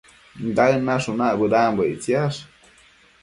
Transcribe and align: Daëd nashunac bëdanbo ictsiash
Daëd 0.59 0.81
nashunac 0.85 1.37
bëdanbo 1.41 1.81
ictsiash 1.93 2.39